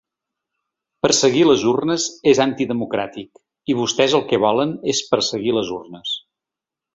Perseguir 1.05 1.43
les 1.49 1.65
urnes 1.71 2.05
és 2.31 2.41
antidemocràtic 2.45 3.75
i 3.75 3.77
vostès 3.83 4.17
el 4.21 4.25
que 4.33 4.41
volen 4.47 4.73
és 4.95 5.03
perseguir 5.13 5.55
les 5.59 5.71
urnes. 5.77 6.17